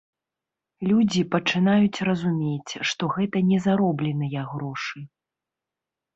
Людзі 0.91 1.21
пачынаюць 1.35 2.03
разумець, 2.09 2.73
што 2.93 3.03
гэта 3.17 3.37
не 3.51 3.59
заробленыя 3.67 4.41
грошы. 4.57 4.99